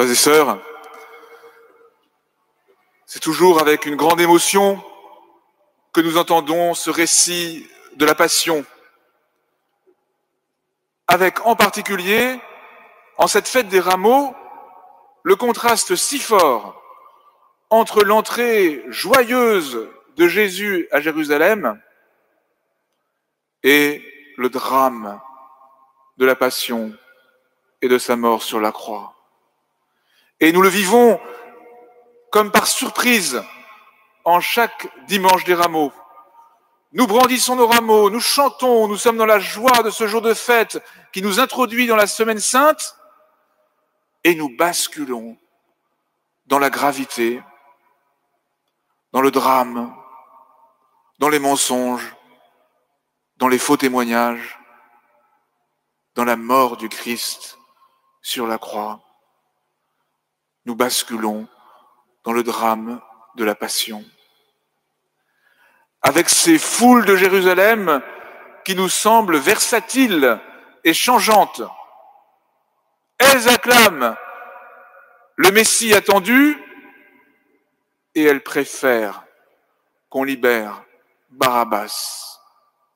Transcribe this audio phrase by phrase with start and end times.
[0.00, 0.58] Frères et sœurs,
[3.04, 4.82] c'est toujours avec une grande émotion
[5.92, 8.64] que nous entendons ce récit de la Passion,
[11.06, 12.40] avec en particulier,
[13.18, 14.34] en cette fête des rameaux,
[15.22, 16.82] le contraste si fort
[17.68, 19.86] entre l'entrée joyeuse
[20.16, 21.78] de Jésus à Jérusalem
[23.62, 24.02] et
[24.38, 25.20] le drame
[26.16, 26.90] de la passion
[27.82, 29.19] et de sa mort sur la croix.
[30.40, 31.20] Et nous le vivons
[32.30, 33.42] comme par surprise
[34.24, 35.92] en chaque dimanche des rameaux.
[36.92, 40.34] Nous brandissons nos rameaux, nous chantons, nous sommes dans la joie de ce jour de
[40.34, 42.96] fête qui nous introduit dans la semaine sainte
[44.24, 45.36] et nous basculons
[46.46, 47.42] dans la gravité,
[49.12, 49.94] dans le drame,
[51.18, 52.14] dans les mensonges,
[53.36, 54.58] dans les faux témoignages,
[56.14, 57.58] dans la mort du Christ
[58.20, 59.00] sur la croix.
[60.70, 61.48] Nous basculons
[62.22, 63.00] dans le drame
[63.34, 64.04] de la passion.
[66.00, 68.00] Avec ces foules de Jérusalem
[68.64, 70.38] qui nous semblent versatiles
[70.84, 71.62] et changeantes,
[73.18, 74.14] elles acclament
[75.34, 76.56] le Messie attendu
[78.14, 79.24] et elles préfèrent
[80.08, 80.84] qu'on libère
[81.30, 82.38] Barabbas,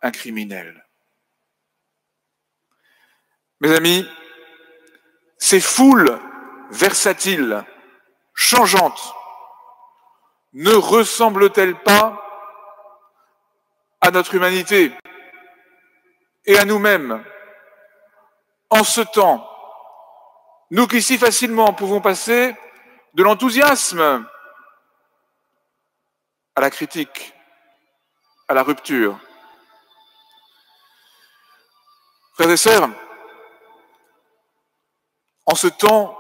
[0.01, 0.87] un criminel.
[3.59, 4.09] Mes amis,
[5.39, 6.21] ces foules
[6.71, 7.65] versatiles,
[8.35, 9.15] changeantes,
[10.53, 12.21] ne ressemblent-elles pas
[14.01, 14.93] à notre humanité
[16.47, 17.25] et à nous-mêmes
[18.71, 19.49] en ce temps?
[20.71, 22.57] Nous qui si facilement pouvons passer
[23.15, 24.27] de l'enthousiasme
[26.57, 27.35] à la critique,
[28.49, 29.19] à la rupture.
[32.35, 32.89] Frères et sœurs,
[35.47, 36.19] en ce temps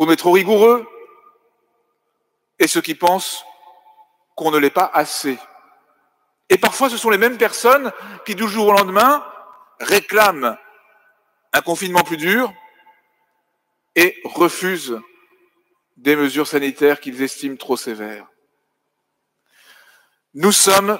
[0.00, 0.88] qu'on est trop rigoureux,
[2.58, 3.44] et ceux qui pensent
[4.34, 5.38] qu'on ne l'est pas assez.
[6.48, 7.92] Et parfois, ce sont les mêmes personnes
[8.24, 9.22] qui, du jour au lendemain,
[9.78, 10.56] réclament
[11.52, 12.50] un confinement plus dur,
[13.94, 14.98] et refusent
[15.98, 18.26] des mesures sanitaires qu'ils estiment trop sévères.
[20.32, 20.98] Nous sommes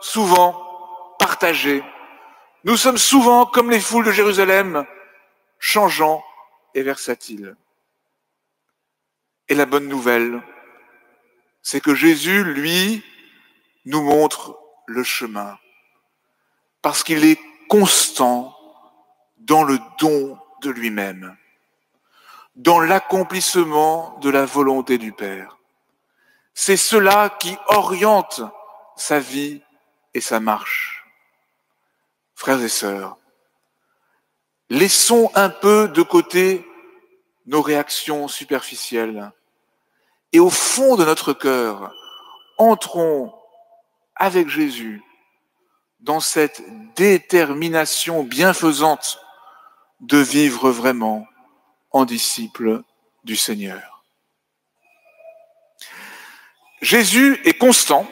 [0.00, 1.84] souvent partagés.
[2.64, 4.84] Nous sommes souvent, comme les foules de Jérusalem,
[5.60, 6.24] changeants
[6.74, 7.54] et versatiles.
[9.48, 10.42] Et la bonne nouvelle,
[11.62, 13.04] c'est que Jésus, lui,
[13.84, 15.58] nous montre le chemin,
[16.80, 18.56] parce qu'il est constant
[19.38, 21.36] dans le don de lui-même
[22.56, 25.58] dans l'accomplissement de la volonté du Père.
[26.54, 28.42] C'est cela qui oriente
[28.96, 29.62] sa vie
[30.14, 31.06] et sa marche.
[32.34, 33.16] Frères et sœurs,
[34.68, 36.66] laissons un peu de côté
[37.46, 39.32] nos réactions superficielles
[40.32, 41.92] et au fond de notre cœur,
[42.58, 43.34] entrons
[44.16, 45.02] avec Jésus
[46.00, 46.62] dans cette
[46.96, 49.20] détermination bienfaisante
[50.00, 51.26] de vivre vraiment
[51.90, 52.82] en disciple
[53.24, 54.02] du Seigneur.
[56.80, 58.06] Jésus est constant,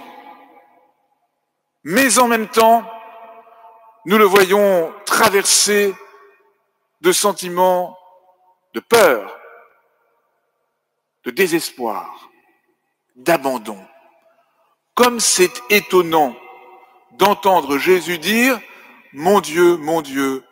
[1.82, 2.88] mais en même temps,
[4.04, 5.94] nous le voyons traverser
[7.00, 7.98] de sentiments
[8.74, 9.38] de peur,
[11.24, 12.30] de désespoir,
[13.16, 13.78] d'abandon.
[14.94, 16.34] Comme c'est étonnant
[17.12, 18.60] d'entendre Jésus dire,
[19.12, 20.44] Mon Dieu, mon Dieu,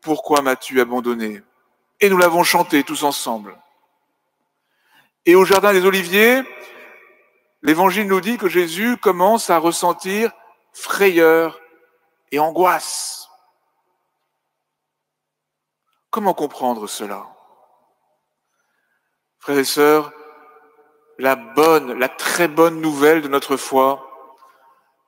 [0.00, 1.42] pourquoi m'as-tu abandonné?
[2.00, 3.58] Et nous l'avons chanté tous ensemble.
[5.26, 6.42] Et au Jardin des Oliviers,
[7.62, 10.30] l'Évangile nous dit que Jésus commence à ressentir
[10.72, 11.60] frayeur
[12.30, 13.28] et angoisse.
[16.10, 17.26] Comment comprendre cela?
[19.38, 20.12] Frères et sœurs,
[21.18, 24.04] la bonne, la très bonne nouvelle de notre foi,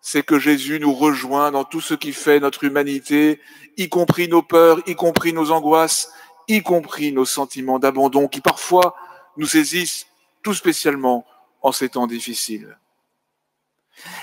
[0.01, 3.41] c'est que Jésus nous rejoint dans tout ce qui fait notre humanité,
[3.77, 6.13] y compris nos peurs, y compris nos angoisses,
[6.49, 8.97] y compris nos sentiments d'abandon qui parfois
[9.37, 10.07] nous saisissent
[10.43, 11.27] tout spécialement
[11.63, 12.79] en ces temps difficiles.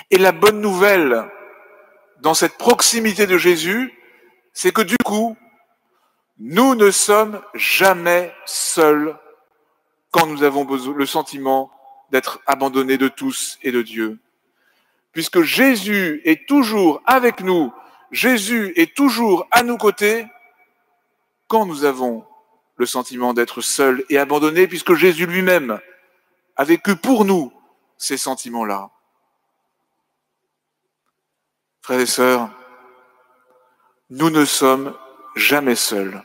[0.10, 1.30] Et la bonne nouvelle
[2.22, 3.94] dans cette proximité de Jésus,
[4.54, 5.38] c'est que du coup,
[6.40, 9.18] nous ne sommes jamais seuls
[10.12, 11.72] quand nous avons le sentiment
[12.12, 14.20] d'être abandonnés de tous et de Dieu.
[15.12, 17.74] Puisque Jésus est toujours avec nous,
[18.12, 20.28] Jésus est toujours à nos côtés,
[21.48, 22.26] quand nous avons
[22.76, 25.80] le sentiment d'être seuls et abandonnés, puisque Jésus lui-même
[26.56, 27.52] a vécu pour nous
[27.98, 28.92] ces sentiments-là.
[31.82, 32.50] Frères et sœurs,
[34.10, 34.96] nous ne sommes
[35.36, 36.24] jamais seuls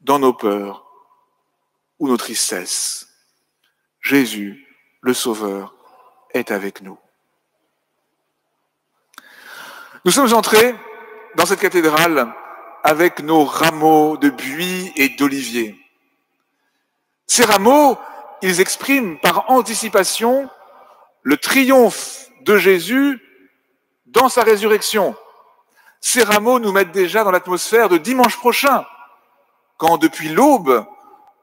[0.00, 0.81] dans nos peurs
[2.02, 3.06] ou nos tristesses.
[4.00, 4.66] Jésus,
[5.02, 5.72] le Sauveur,
[6.34, 6.98] est avec nous.
[10.04, 10.74] Nous sommes entrés
[11.36, 12.34] dans cette cathédrale
[12.82, 15.78] avec nos rameaux de buis et d'olivier.
[17.28, 17.96] Ces rameaux,
[18.42, 20.50] ils expriment par anticipation
[21.22, 23.22] le triomphe de Jésus
[24.06, 25.14] dans sa résurrection.
[26.00, 28.84] Ces rameaux nous mettent déjà dans l'atmosphère de dimanche prochain,
[29.76, 30.84] quand depuis l'aube,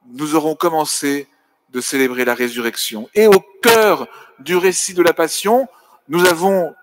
[0.09, 1.27] nous aurons commencé
[1.69, 3.09] de célébrer la résurrection.
[3.13, 4.07] Et au cœur
[4.39, 5.67] du récit de la Passion,
[6.07, 6.75] nous avons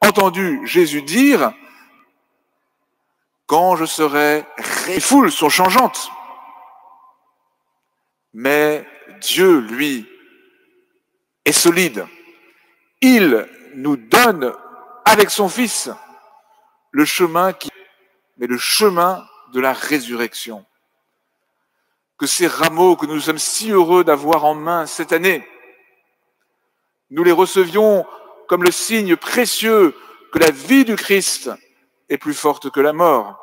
[0.00, 1.52] entendu Jésus dire,
[3.46, 4.44] quand je serai...
[4.88, 6.10] Les foules sont changeantes.
[8.32, 8.86] Mais
[9.20, 10.06] Dieu, lui,
[11.44, 12.06] est solide.
[13.00, 14.52] Il nous donne,
[15.04, 15.90] avec son Fils,
[16.90, 17.70] le chemin qui...
[18.38, 20.66] mais le chemin de la résurrection
[22.18, 25.46] que ces rameaux que nous sommes si heureux d'avoir en main cette année,
[27.10, 28.06] nous les recevions
[28.48, 29.94] comme le signe précieux
[30.32, 31.50] que la vie du Christ
[32.08, 33.42] est plus forte que la mort.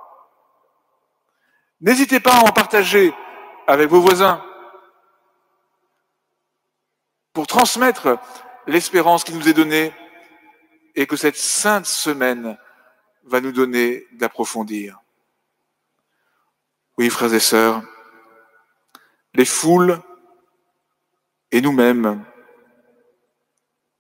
[1.82, 3.14] N'hésitez pas à en partager
[3.68, 4.44] avec vos voisins
[7.34, 8.18] pour transmettre
[8.68, 9.94] l'espérance qui nous est donnée
[10.96, 12.58] et que cette sainte semaine
[13.24, 15.00] va nous donner d'approfondir.
[16.98, 17.82] Oui, frères et sœurs,
[19.36, 20.00] les foules
[21.52, 22.24] et nous-mêmes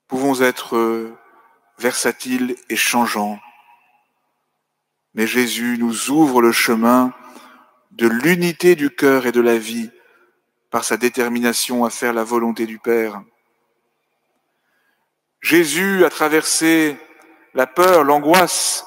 [0.07, 1.11] pouvons être
[1.79, 3.39] versatiles et changeants.
[5.15, 7.13] Mais Jésus nous ouvre le chemin
[7.91, 9.91] de l'unité du cœur et de la vie
[10.69, 13.23] par sa détermination à faire la volonté du Père.
[15.41, 16.97] Jésus a traversé
[17.53, 18.85] la peur, l'angoisse,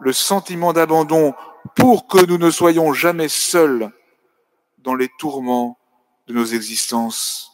[0.00, 1.34] le sentiment d'abandon
[1.74, 3.90] pour que nous ne soyons jamais seuls
[4.78, 5.78] dans les tourments
[6.26, 7.50] de nos existences.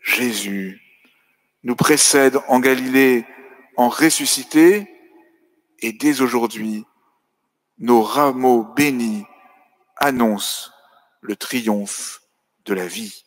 [0.00, 0.80] Jésus
[1.62, 3.24] nous précède en Galilée
[3.76, 4.88] en ressuscité
[5.78, 6.84] et dès aujourd'hui,
[7.78, 9.24] nos rameaux bénis
[9.96, 10.70] annoncent
[11.20, 12.22] le triomphe
[12.64, 13.24] de la vie.